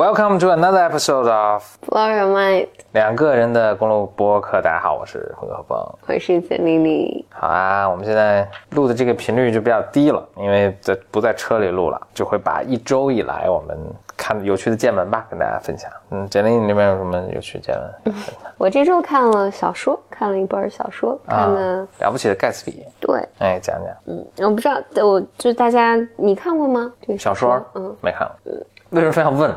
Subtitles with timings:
[0.00, 4.62] Welcome to another episode of Blow Your Mind，两个人的公路播客。
[4.62, 5.78] 大家好，我是混合风。
[6.06, 7.26] 我是简丽丽。
[7.28, 13.76] 好啊，我们现在录的这个频率就比较低了，因为在不在车里录了，就会把一周以来我们
[14.16, 15.90] 看有趣的见闻吧跟大家分享。
[16.12, 18.14] 嗯，简丽，你那边有什么有趣见闻？
[18.56, 26.90] 我这周看了小说，看了一本小说，看了、了不起的盖茨比，对，哎，讲讲嗯，我不知道，我就大家你看过吗？
[27.02, 28.50] 这个小说，嗯，没看过。
[28.90, 29.50] 为什么非要问？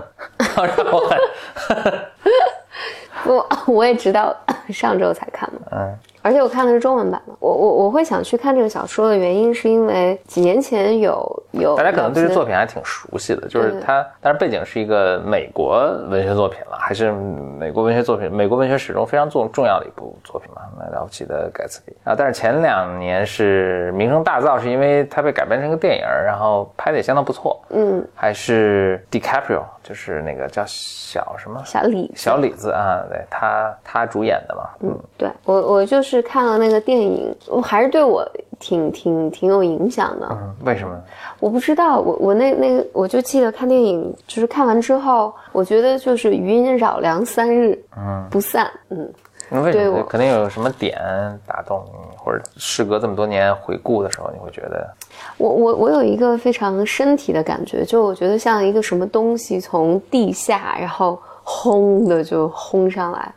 [0.56, 1.18] 让我很
[3.26, 4.36] 我我也知道，
[4.70, 7.34] 上周才看嘛，嗯而且我看的是中文版的。
[7.38, 22.16] 我我我会想去看这个小说的原因，是因为几年前有有大家可能对这作品还挺熟悉的，就是对它，但是背景是一个美国文学作品了，还是美国文学作品，美国文学史中非常重重要的一部作品嘛，那了不起的盖茨比啊。
[22.18, 28.06] 但是前两年是名声大噪，是因为它被改编成个电影，然后拍的也相当不错，嗯。
[28.16, 31.62] 还是 DiCaprio，就是那个叫小什么？
[31.66, 38.28] 小李小李子啊，对他他主演的嘛，嗯，对我，我就是看了那个电影，我还是对我
[38.60, 40.28] 挺挺挺有影响的。
[40.32, 40.98] 嗯为什么？
[41.40, 49.12] 我不知道，我我那那个，我就记得看电影，就是看完之后，我觉得就是余音绕梁三日，嗯，不散，嗯，
[49.50, 50.04] 那为什么？
[50.04, 50.98] 肯定有什么点
[51.46, 54.90] 打动你，或者事隔这么多年回顾的时候，你会觉得。
[55.38, 63.34] 我我我有一个非常身体的感觉，就我觉得像一个什么东西从地下，然后轰的就轰上来，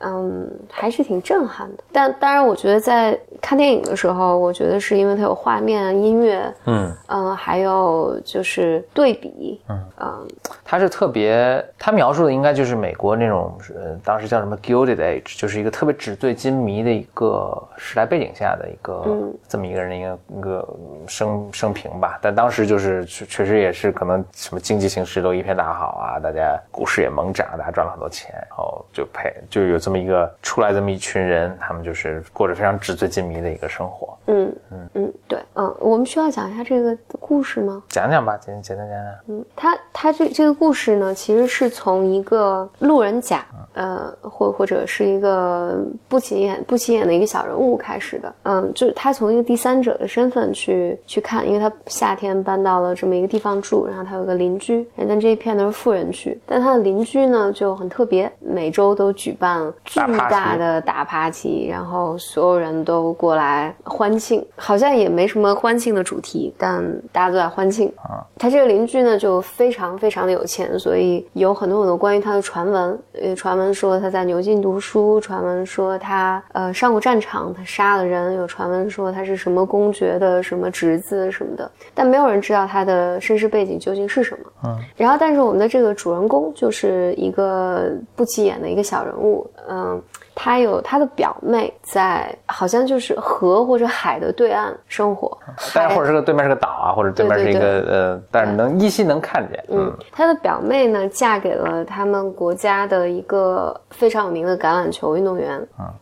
[0.00, 1.84] 嗯，还是挺震撼的。
[1.92, 10.28] 但当然，我觉得在看电影的时候，我觉得是因为它有画面、音乐，嗯，嗯，还有就是对比，嗯嗯
[10.64, 19.04] 他是特别，他描述的应该就是美国那种，呃，当时叫什么 Gilded Age，就是一个特别纸醉金迷的一个时代背景下的一个、
[19.48, 20.68] 这么一个人的一个一个
[21.06, 22.18] 生生平吧。
[22.22, 34.16] 但当时就是确确实也是可能什么经济形势都一片大好啊，大家股市也猛涨，大家赚了很多钱，然后就配就有这么一个出来这么一群人，他们就是过着非常纸醉金迷的一个生活。
[34.26, 37.82] 嗯嗯嗯，对，嗯，我们需要讲一下这个故事吗？
[37.88, 39.14] 讲讲吧，简简单讲讲。
[39.28, 45.78] 嗯，他他这这个故事呢，其实是从一个路人甲，呃，或或者是一个
[46.08, 48.32] 不起眼不起眼的一个小人物开始的。
[48.44, 66.80] 嗯，就是他从一个第三者的身份去去看，因为他夏天搬到了这么一个地方住，然后他有个邻居，但这一片都是富人区，但他的邻居呢就很特别，每周都举办巨大的大 party，然后所有人都过来欢庆，好像也没什么欢庆的主题，但
[67.10, 67.92] 大家都在欢庆。
[67.96, 72.98] 啊他这个邻居呢就非常非常的有钱，所以有很多很多关于他的传闻。
[73.20, 84.52] 呃，传闻说他在牛津读书，传闻说他呃上过战场，他杀了人，有传闻说他是什么公爵的什么侄子什么的，但没有人知道他的身世背景究竟是什么。
[84.64, 89.31] 嗯，然后但是我们的这个主人公就是一个不起眼的一个小人物，
[89.68, 90.02] 嗯。
[90.34, 95.36] 他有他的表妹在，好像就是河或者海的对岸生活，
[95.74, 105.52] 但是或者是个对面是个岛啊，或者对面是一个对呃，但是能依稀能看见，嗯，他的表妹呢，嫁给了他们国家的一个非常有名的橄榄球运动员。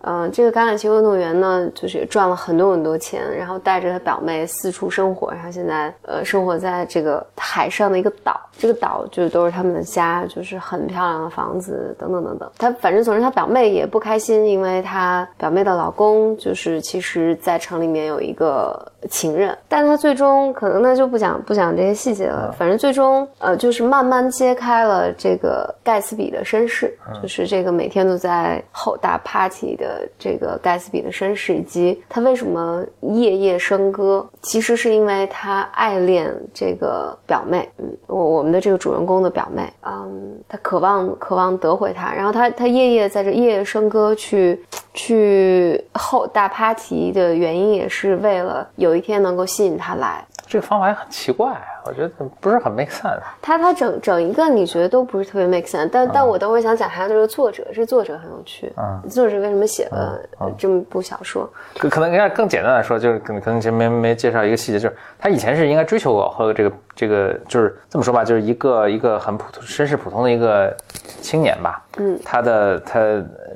[0.02, 12.50] 嗯、这个橄榄球运动员呢，就是也赚了很多很多钱，然后带着他表妹四处生活，然后现在呃生活在这个海上的一个岛，这个岛就都是他们的家，就是很漂亮的房子等等等等。
[12.58, 50.24] 他反正总之他表妹也不开心，因为她表妹的老公就是其实在城里面有一个情人，但她最终可能呢就不讲不讲这些细节了，反正最终呃就是慢慢揭开了这个盖茨比的身世，就是这个每天都在吼大 party 的这个盖茨比的身世，以及他为什么夜夜笙歌，其实是因为他爱恋这个表妹，嗯，我我们的这个主人公的表妹，嗯，他渴望渴望得回她，然后他他夜夜在这夜夜笙歌去去后大 party 的原因，也是为了有一天能够吸引他来。
[50.46, 52.08] 这个方法也很奇怪，我觉得
[52.40, 53.20] 不是很 make sense。
[53.40, 58.72] 他他整整一个你觉得都不是特别 make sense，但、但我等会儿想讲他这个作者，这作者很有趣。
[58.76, 60.18] 嗯作者为什么写了
[60.58, 61.48] 这么一部小说？
[61.78, 70.76] 可可能应该更简单的说，就是可能可能前面没介绍一个细节，就是他以前是应该追求过和这个这个，就是这么说吧，就是一个一个很普通身世普通的一个
[71.20, 71.84] 青年吧。
[71.98, 73.00] 嗯，他的他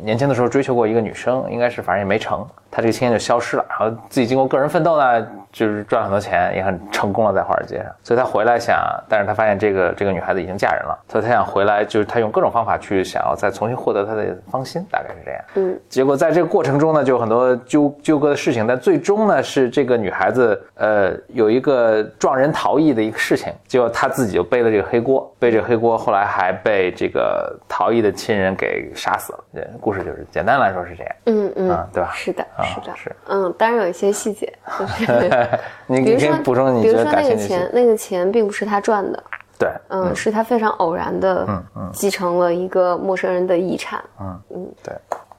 [0.00, 2.46] 年轻的时候追求过一个女生，应该是反正也没成。
[2.74, 7.86] 他这个青年就消失了，然后自己经过个人奋斗呢，就是赚了很多钱，也很成功了在华尔街上。
[8.02, 8.76] 所以他回来想，
[9.08, 15.40] 但是他发现这个这个女孩子已经嫁人了，所以他想回来，就是他用各种方法去想要再重新获得她的芳心，大概是这样。
[15.54, 29.38] 嗯，结果在这个过程中呢，就有很多纠纠葛的事情，但最终呢是这个女孩子呃有一个撞人逃逸的一个事情，结果她自己就背了这个黑锅，背这个黑锅，后来还被这个逃逸的亲人给杀死了。
[29.54, 31.14] 对，故事就是简单来说是这样。
[31.26, 32.10] 嗯嗯，对吧？
[32.12, 33.16] 是的，是的，是。
[33.28, 34.52] 嗯，当然有一些细节，
[34.98, 35.48] 就是
[35.86, 39.22] 你比如说补充，你比如说那个钱，那个钱并不是他赚的，
[39.58, 41.46] 对，嗯，是他非常偶然的，
[41.92, 44.94] 继承了一个陌生人的遗产，嗯嗯，对。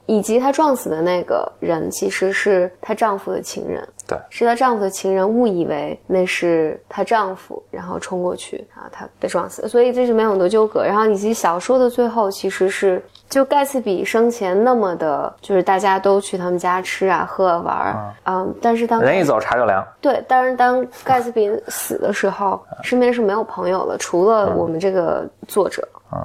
[0.08, 3.84] 以及她撞死的那个人，其实是她丈夫的情人。
[4.06, 9.68] 对，是她丈夫的情人误以为那是她丈夫，然后冲过去，然后她被撞死。
[9.68, 10.84] 所以这是没有很多纠葛。
[10.84, 19.86] 然后以及小说的最后，其实是就盖茨比生前那么的，就是大家都去他们家吃啊、喝啊、玩儿，嗯，但是当人一走茶就凉。
[20.00, 25.86] 对，但是当盖茨比死的时候，身边是没有朋友了，除了我们这个作者。
[26.12, 26.18] 嗯。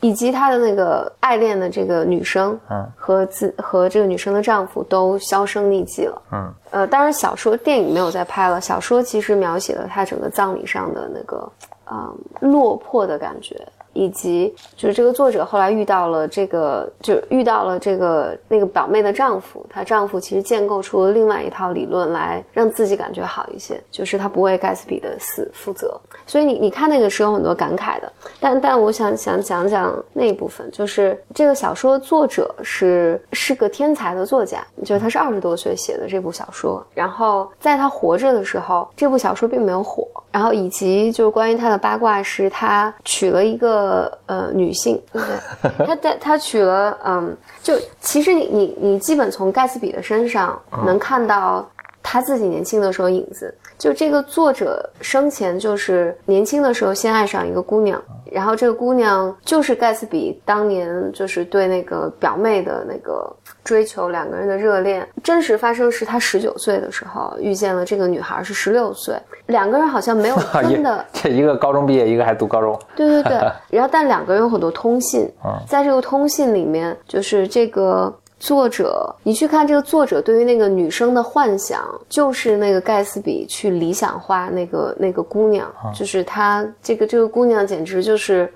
[0.00, 11.50] 以及他的那个爱恋的这个女生，嗯，和自和这个女生的丈夫都销声匿迹了，嗯，呃，当然小说电影没有再拍了，小说其实描写了他整个葬礼上的那个，
[11.84, 13.60] 啊，落魄的感觉。
[13.98, 26.00] 以及就是这个作者后来遇到了这个，就遇到了这个那个表妹的丈夫，她丈夫其实建构出了另外一套理论来让自己感觉好一些，就是他不为盖茨比的死负责。
[26.26, 40.07] 所以你你看那个是有很多感慨的，但但我想想讲讲那一部分，就是这个小说作者是是个天才的作家，就是他是二十多岁写的这部小说，然后在他活着的时候，这部小说并没有火。
[40.30, 45.86] 然后以及就是关于他的八卦是，他娶了一个呃女性， 对不对？
[45.86, 51.68] 他他他娶了嗯，就其实你你你基本从盖茨比的身上能看到
[52.02, 53.54] 他自己年轻的时候影子。
[53.78, 65.08] 就这个作者生前就是年轻的时候先爱上一个姑娘，然后这个姑娘就是盖茨比当年就是对那个表妹的那个追求，两个人的热恋。
[65.22, 69.14] 真实发生是他十九岁的时候遇见了这个女孩是十六岁，
[69.46, 73.38] 两个人好像没有 真的，这一个高中毕业，一个还读高中，对对对，
[73.70, 75.30] 然后但两个人有很多通信，
[75.68, 78.12] 在这个通信里面就是这个。
[78.38, 88.52] 作者，你去看这个作者对于那个女生的幻想，就是那个盖茨比去理想化那个那个姑娘，就是她这个这个姑娘简直就是。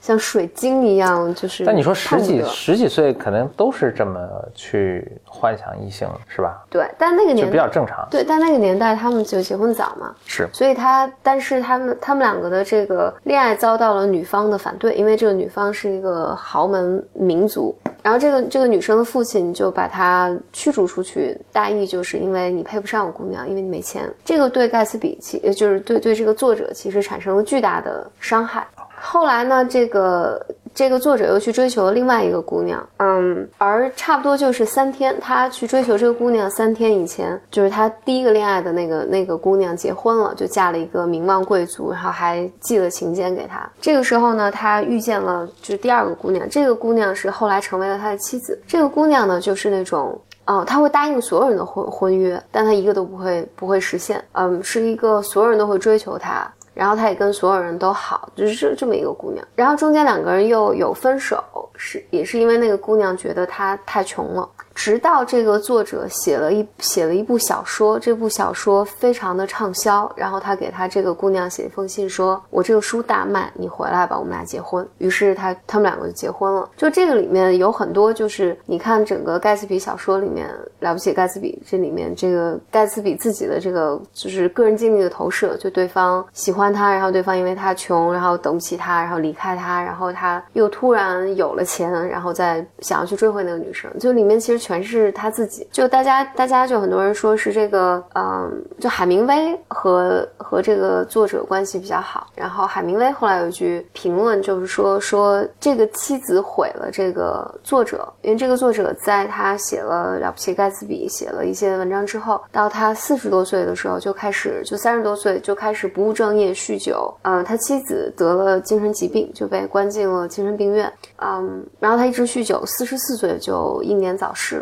[0.00, 1.64] 像水晶一样，就是。
[1.64, 4.20] 但你说十几十几岁，可能都是这么
[4.54, 6.64] 去幻想异性，是吧？
[6.70, 8.06] 对，但那个年代比较正常。
[8.10, 10.48] 对，但那个年代他们就结婚早嘛，是。
[10.52, 24.10] 所以他，但是他们他们两个的这个恋爱遭到了女方的反对，因为这个女方是一个豪门民族，然后这个这个女生的父亲就把她驱逐出去，大意就是因为你配不上我姑娘，因为你没钱。
[24.24, 28.66] 这个对盖茨比其就是对对这个作者其实产生了巨大的伤害。
[29.00, 30.44] 后来呢，这个
[30.74, 43.68] 这个作者又去追求了另外一个姑娘，嗯，而差不多就是三天，他去追求这个姑娘三天以前，就是他第一个恋爱的那个那个姑娘结婚了，就嫁了一个名望贵族，然后还寄了请柬给他。
[43.80, 48.60] 这个时候呢，他遇见了就是第二个姑娘，这个姑娘是后来成为了他的妻子。
[48.66, 56.48] 这个姑娘呢，就是那种，哦，他会答应所有人的婚婚约，但他一个都不会不会实现，嗯，是一个所有人都会追求他。
[56.74, 59.46] 然后他也跟所有人都好，就是这这么一个姑娘。
[59.54, 61.42] 然后中间两个人又有分手，
[61.76, 64.48] 是也是因为那个姑娘觉得他太穷了。
[64.80, 74.88] 直到这个作者写了一写了一部小说，这部小说非常的畅销，然后他给他这个姑娘写一封信，说我这个书大卖，你回来吧，我们俩结婚。
[74.96, 76.66] 于是他他们两个就结婚了。
[76.78, 94.69] 就这个里面有很多，就是你看整个盖茨比小说里面了不起，盖茨比这里面这个盖茨比自己的这个就是个人经历的投射，就对方喜欢他，然后对方因为他穷，然后等不起他，然后离开他，然后他又突然有了钱，然后再想要去追回那个女生，就里面其实全。
[94.70, 102.28] 全是他自己，就大家，大家就很多人说是这个，嗯，就海明威和和这个作者关系比较好。
[102.36, 117.12] 然后海明威后来有一句评论，就是说说这个妻子毁了这个作者，因为这个作者在他写了《了不起盖茨比》写了一些文章之后，到他四十多岁的时候就开始，就三十多岁就开始不务正业，酗酒。
[117.22, 120.92] 嗯，他妻子得了精神疾病，就被关进了精神病院。
[121.16, 124.59] 嗯，然后他一直酗酒，四十四岁就英年早逝。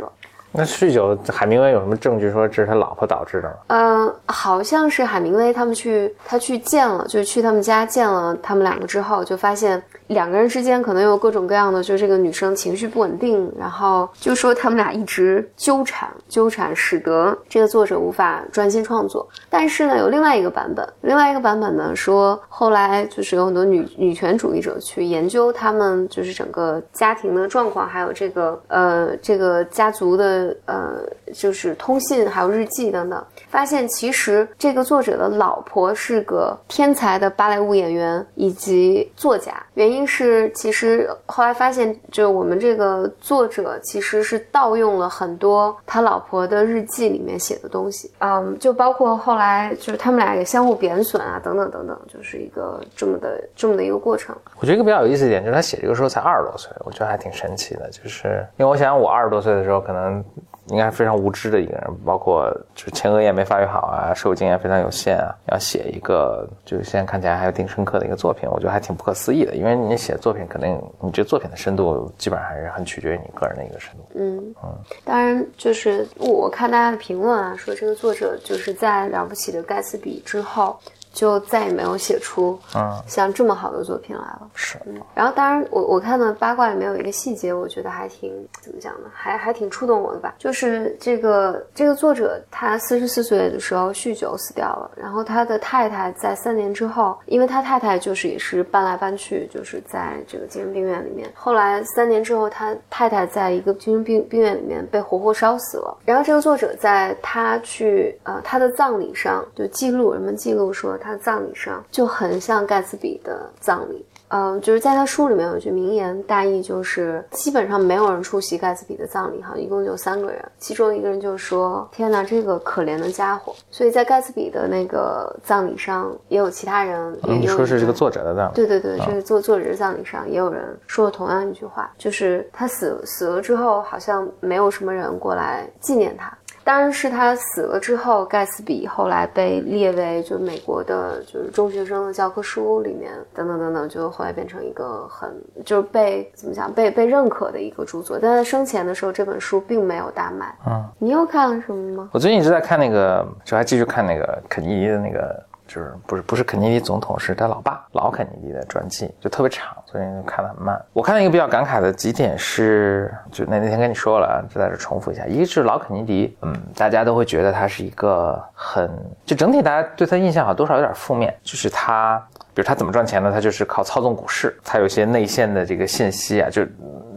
[0.51, 3.55] 那酗酒，海明威有什么证据说这是他老婆导致的吗？
[3.69, 19.29] 嗯，好像是海明威他们去，他去见了，就是去他们家见了他们两个之后，就发现两个人之间可能有各种各样的，就这个女生情绪不稳定，然后就说他们俩一直纠缠，纠缠，使得这个作者无法专心创作。
[19.51, 30.38] 但是呢，有另外一个版本，另外一个版本呢说，后来就是有很多女女权主义者去研究他们就是整个家庭的状况，还有这个呃这个家族的。
[30.67, 39.53] 呃，就是通信还有日记等等，发现其实这个作者的老婆是个天才的芭蕾舞演员以及作家。
[39.75, 48.11] 原因是，其实后来发现，就我们这个作者其实是盗用了很多他老婆的日记里面写的东西。
[48.19, 54.37] 嗯，就包括后来就是他们俩也相互贬损啊，等等等等，就是一个这么的这么的一个过程。
[54.61, 57.89] 我觉得一个比较有意思一点就是他写这个时候才二十多岁，我觉得还挺神奇的。
[57.91, 60.25] 就是因为我想我二十多岁的时候可能。
[60.69, 69.55] 应该是非常无知的一个人，包括就是前额叶没发育好啊，社会经验非常有限啊，要写一个就是现在看起来还有挺深刻的一个作品，我觉得还挺不可思议的。
[69.55, 74.07] 因为你写作品，肯定你这作品的深度基本上还是很取决于你个人的一个深度。
[74.15, 80.79] 嗯嗯，当然就是我看大家的评论啊，说这个作者就是在了不起的盖茨比之后。
[81.19, 84.49] 就再也没有写出嗯像这么好的作品来了。
[84.55, 84.79] 是，
[85.17, 88.33] 然后当然我我看到八卦里面有一个细节，我觉得还挺
[88.63, 89.11] 怎么讲呢？
[89.13, 90.37] 还还挺触动我的吧。
[90.39, 101.29] 就是这个这个作者他四十四岁的时候酗酒死掉了，然后他的太太在三年之后，因为他太太就是也是搬来搬去，就是在这个精神病院里面。
[101.35, 105.99] 后来三年之后，他太太在一个精神病病院里面被活活烧死了。
[106.05, 111.08] 然后这个作者在他去呃他的葬礼上就记录，人们记录说他。
[111.09, 128.55] 他葬礼上就很像盖茨比的葬礼，嗯，就是在他书里面有一句名言，大意就是基本上没有人出席盖茨比的葬礼，哈，一共就三个人，其中一个人就说：“天哪，这个可怜的家伙。”所以在盖茨比的那个葬礼上也有其他人，你说是这个作者的葬礼？
[128.55, 136.37] 对对对，这个作作者的葬礼上也有人说了同样一句话，就是他死死了之后，好像没有什么人过来纪念他。
[136.69, 145.35] 当然是他死了之后，盖茨比后来被列为就美国的，就是中学生的教科书里面，等等等等，就后来变成一个很
[145.65, 148.19] 就是被怎么讲被被认可的一个著作。
[148.21, 150.55] 但在生前的时候，这本书并没有大卖。
[150.67, 152.11] 嗯，你又看了什么吗？
[152.13, 155.48] 我最近一直在看那个，就还继续看那个肯尼迪的那个。
[155.69, 160.83] 就是不是不是肯尼迪总统，是他老爸老肯尼迪的传记，就特别长，所以看得很慢。
[160.93, 165.27] 我看到一个比较感慨的几点是，就那那天跟你说了，就在这重复一下。
[165.27, 168.91] 一个是老肯尼迪，嗯，大家都会觉得他是一个很，
[169.27, 172.27] 就整体大家对他印象好多少有点负面，就是他，
[172.59, 173.31] 就是他怎么赚钱呢？
[173.33, 176.67] 他就是靠操纵股市，他有一些内线的这个信息啊，就。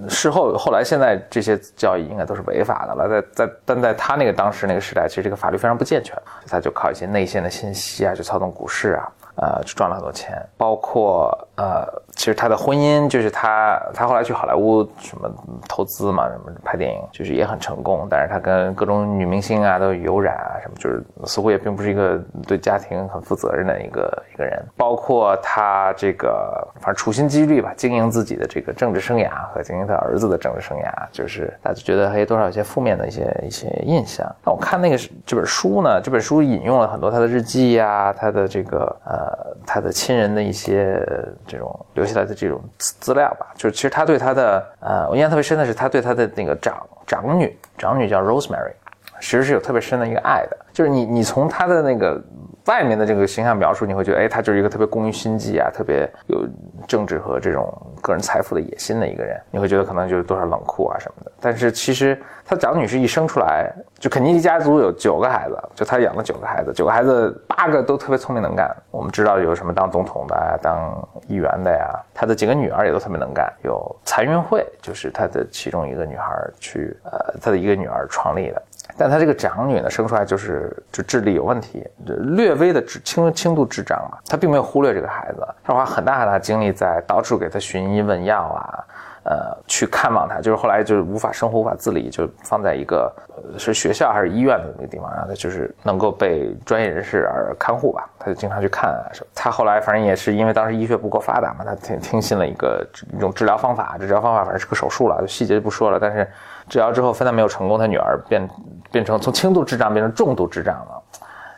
[0.09, 6.15] 事后后来现在这些交易应该都是违法的了，在在但在他那个当时那个时代，其实这个法律非常不健全，
[6.47, 9.11] 他就靠一些内线的信息啊，去操纵股市啊。
[9.35, 15.29] 呃，赚了很多钱，包括呃，其实他的婚姻就是他，他后来去好莱坞什么
[15.67, 18.07] 投资嘛，什么拍电影，就是也很成功。
[18.09, 24.63] 但是他跟各种女明星啊都有染啊，什么就是似乎也并不是一个对家庭很负责任的一个一个人。
[24.75, 34.25] 包括他这个反正处心积虑吧，经营自己的这个政治生涯和经营他儿子的政治生涯，就是大家觉得还有多少有些负面的一些一些印象。
[34.45, 38.81] 那我看那个这本书呢，这本书引用了很多他的日记呀，他的这个。
[39.03, 41.05] 呃，他的亲人的一些
[41.51, 48.71] 这种留下来的这种资料吧，就是其实他对他的呃，我印象特别深的是他对他的那个长长女，长女叫 Rosemary，
[49.19, 52.21] 其实是有特别深的一个爱的，就是你你从他的那个。
[52.65, 56.45] 外面的这个形象描述，你会觉得，哎，他就是一个特别工于心计啊，特别有
[56.87, 59.39] 政治和这种个人财富的野心的一个人。
[59.49, 61.31] 你会觉得可能就是多少冷酷啊什么的。
[61.39, 68.69] 但是其实他长女是一生出来，就肯尼迪家族有九个孩子，就他养了九个孩子，九个孩子八个都特别聪明能干。
[68.91, 71.99] 我们知道有什么当总统的啊，当议员的呀。
[72.13, 76.25] 他的几个女儿也都特别能干，有残运会，就是他的其中一个女孩
[76.59, 78.61] 去，呃，他的一个女儿创立的。
[78.97, 84.17] 但他这个长女呢，生出来就是就智力有问题，略微的智轻轻度智障嘛。
[84.27, 88.83] 他并没有忽略这个孩子，他花很大很大精力在到处给他寻医问药啊，
[89.23, 90.39] 呃，去看望他。
[90.41, 93.11] 就是后来就是无法生活无法自理，就放在一个
[93.57, 98.07] 是学校还是医院的那个地方，让他就是能够被专业人士而看护吧。
[98.19, 99.27] 他就经常去看啊什么。
[99.33, 105.99] 他后来反正也是因为当时医学不够发达嘛，他听听信了一个一种治疗方法，治疗方法反正是个手术了，细节就不说了。
[105.99, 106.29] 但是
[106.69, 108.47] 治疗之后非但没有成功，他女儿变。
[108.91, 111.01] 变成从轻度智障变成重度智障了，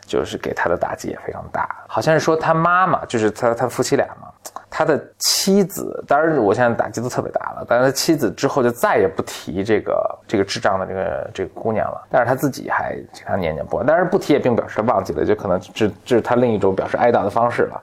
[0.06, 1.68] 就是给他的打击也非常大。
[1.88, 4.28] 好像是说他妈妈，就是他他夫妻俩嘛。
[4.76, 17.80] 他的妻子，当然我现在打击都特别大了，但是他妻子之后就再也不提这个这个智障的这个这个姑娘了，但是他自己还经常念念不忘，但是不提也并不表示他忘记了，就可能这这是他另一种表示哀悼的方式了。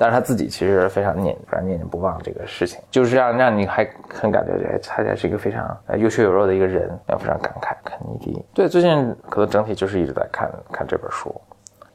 [0.00, 7.76] 但是他自己其实非常念，非常念念不忘这个事情，就是让让你还很感觉，哎，他也是一个非常呃有血有肉的一个人，要非常感慨。
[7.84, 11.38] 肯尼迪，对，最近可能整体就是一直在看看这本书。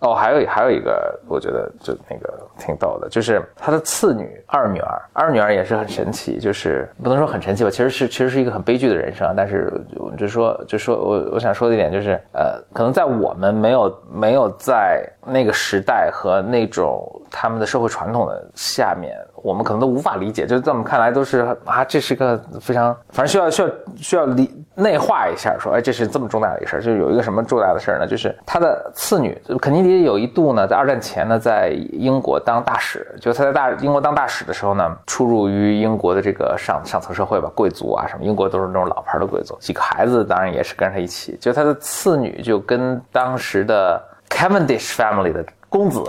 [0.01, 9.33] 哦，还有还有一个，我觉得就那个挺逗的，就是他的次女二女儿，二女儿也是很神奇，就是不能说很神奇吧，其实是其实是一个很悲剧的人生。
[9.35, 9.71] 但是
[10.15, 19.13] 就说就说我我想说的一点就是，呃，可能在我们没有没有在那个时代和那种他们的社会传统的下面。
[19.43, 28.07] 我们可能都无法理解，就是在我们看来都是啊，这是个非常，反正需要需要需要理内化一下，说哎，这是这么重大的一个事儿，就是有一个什么重大的事儿呢？
[28.07, 46.01] 就是他的次女肯尼迪有一度呢，在二战前呢，在英国当大使，就他在大英国当大使的时候呢，出入于英国的这个上上层社会吧，贵族啊什么，英国都是那种老牌的贵族，几个孩子当然也是跟着他一起，就他的次女就跟当时的 Cavendish family 的公子，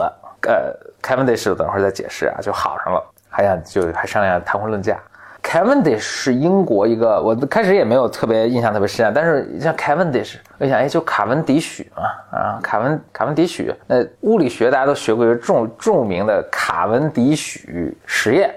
[0.48, 0.74] 呃
[1.06, 3.00] ，Cavendish 等会儿再解释啊，就好上了。
[3.28, 4.98] 还想就还商量谈婚论嫁
[5.42, 12.02] ，Cavendish 是英国一个，我开始也没有特别印象特别深啊，但是像 Cavendish，我想哎就卡文迪许嘛，
[12.38, 18.54] 啊卡文卡文迪许，那物理学大家都学过一个著著名的卡文迪许实验，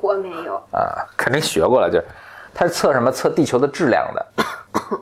[0.00, 2.04] 我没有啊，肯定学过了，就是
[2.54, 4.26] 他是测什么测地球的质量的。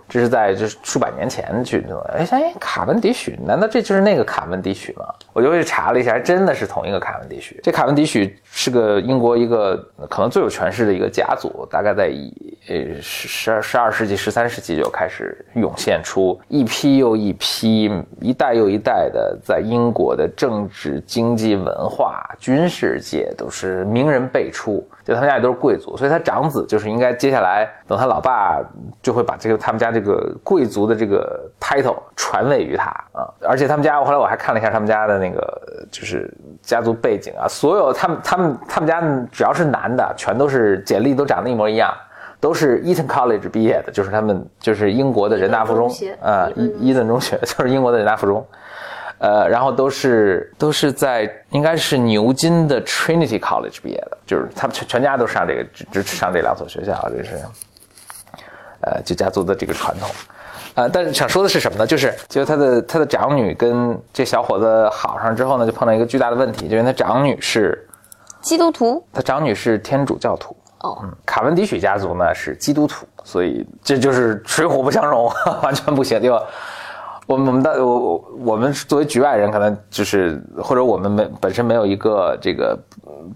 [0.09, 1.99] 这是在就是数百年前去的。
[2.15, 5.05] 哎，哎，卡文迪许，难道这就是那个卡文迪许吗？
[5.33, 7.61] 我就去查了一下，还真的是同一个卡文迪许。
[7.63, 9.77] 这卡文迪许是个英国一个
[10.09, 12.33] 可能最有权势的一个家族，大概在一
[12.69, 24.87] 呃十十二十二世纪、十三世纪就开始涌现出一批又一批、一代又一代的在英国的政治、经济、文化、军事界都是名人辈出。
[25.03, 28.61] 就他们家也都是贵族，所以他长子就是应该接下来等他老爸
[29.03, 33.27] 就会把这个他们家这个贵族的这个 title 传位于他啊。
[33.49, 36.33] 而且他们家后来我还看了一下他们家的那个就是
[36.63, 39.01] 家族背景啊，所有他们他们他们家
[39.33, 41.93] 只要是男的，全都是简历都长得一模一样，
[42.39, 45.91] 都是 Eton College 毕业的，就是他们就是英国的人大附中
[46.23, 48.47] 啊，伊伊顿中学 就是英国的人大附中。
[49.23, 57.33] 呃，然后都是都是在应该是牛津的 Trinity College 毕业的，就是他们全全家都上这个只只上这两所学校，这是，
[58.83, 60.09] 呃，就家族的这个传统，
[60.75, 61.87] 呃，但是想说的是什么呢？
[61.87, 67.87] 就是就他的他的长女跟这小伙子好上之后呢，就碰到一个巨大的问题，就是他长女是
[68.41, 75.31] 基督徒，他长女是天主教徒，哦，嗯，卡文迪许家族呢是基督徒，所以这就是水火不相容，
[75.63, 76.41] 完全不行，就。
[77.31, 82.77] 我们我们的我我们作为局外人，可能就是或者我们没本身没有一个这个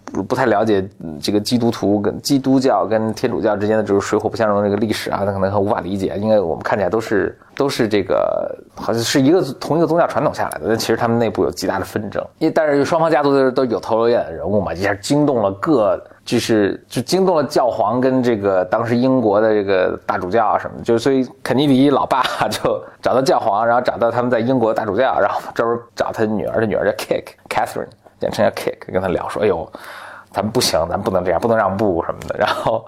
[0.07, 0.85] 不不太了解
[1.23, 12.21] 这个基督徒跟基督教跟天主教之间的这种水火不相容的这个历史啊，他可能很无法理解，因为我们看起来都是都是这个好像是一个同一个宗教传统下来的，但其实他们内部有极大的纷争。
[12.39, 16.03] 因但是双方家族都都有头有脸的人物嘛，一下惊动了各。
[16.25, 29.71] 就是就惊动了教皇跟这个当时英国的这个大主教啊什么，就所以肯尼迪老爸就找到教皇，然后找到他们在英国的大主教，然后专门找他女儿，他女儿叫 Kick Catherine，简称叫 Kick，跟他聊说，哎呦，
[30.33, 32.37] 咱们不行，咱不能这样，不能让步什么的。
[32.39, 32.87] 然后，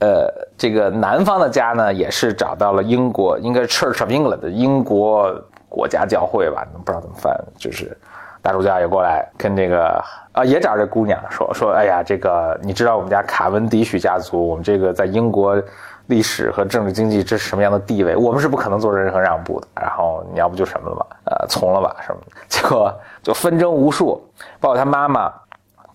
[0.00, 5.34] 呃，这个男方的家呢，也是找到了英国，应该是 Church of England 的英国
[5.70, 7.96] 国家教会吧，不知道怎么翻，就是
[8.44, 10.00] 大主教也过来跟这个。
[10.34, 15.62] 啊，也找这姑娘说说，哎呀，这个你知道我们家卡文迪许家族，我们这个在英国
[16.08, 18.16] 历史和政治经济这是什么样的地位？
[18.16, 19.68] 我们是不可能做任何让步的。
[19.80, 22.20] 然后你要不就什么了吧，呃，从了吧什么？
[22.48, 24.20] 结果就纷争无数，
[24.58, 25.32] 包括他妈妈，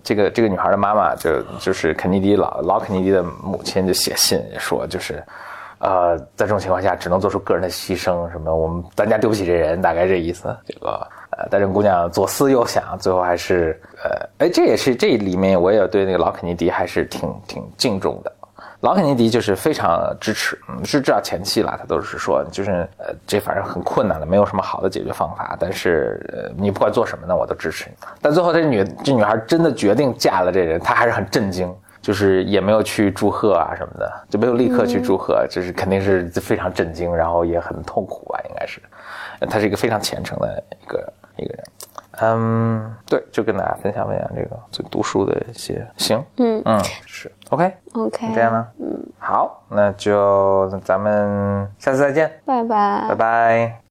[0.01, 5.21] 这个这个女孩的妈妈就就是肯尼迪老老肯尼迪的母亲就写信说，就是，
[5.79, 10.55] 呃，在这种情况下只能做出个人的牺牲，什么我们咱家丢不起这人，大概这意思。
[10.65, 11.05] 这个。
[11.49, 18.31] 但这姑娘左思右想，最后还是呃，哎，这也是这里面我也对那个老肯尼迪还是挺挺敬重的。
[18.81, 25.57] 老肯尼迪就是非常支持，嗯，是知道前期了，他都是说，就是呃，这反正很困难了，没有什么好的解决方法。
[25.59, 27.95] 但是呃，你不管做什么呢，我都支持你。
[28.21, 38.81] 但最后这女这女孩真的决定嫁了这人，她还是很震惊，就是也没有去祝贺啊什么的，就没有立刻去祝贺，就是肯定是非常震惊，然后也很痛苦吧，应该是。
[39.49, 41.13] 她是一个非常虔诚的一个。
[41.39, 41.63] 一个人，
[42.21, 46.61] 嗯，对，就跟大家分享分享这个就读书的一些，行，嗯。
[46.65, 53.81] 嗯，是，OK，OK，这样呢，嗯，好，那就咱们下次再见，拜拜，拜拜。